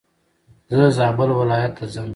زه 0.75 0.83
زابل 0.97 1.29
ولايت 1.41 1.73
ته 1.77 1.85
ځم. 1.93 2.09